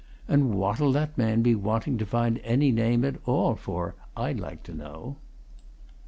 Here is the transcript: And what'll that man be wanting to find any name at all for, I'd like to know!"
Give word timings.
And 0.27 0.55
what'll 0.55 0.91
that 0.93 1.15
man 1.15 1.43
be 1.43 1.53
wanting 1.53 1.99
to 1.99 2.07
find 2.07 2.39
any 2.39 2.71
name 2.71 3.05
at 3.05 3.17
all 3.27 3.55
for, 3.55 3.93
I'd 4.17 4.39
like 4.39 4.63
to 4.63 4.73
know!" 4.73 5.17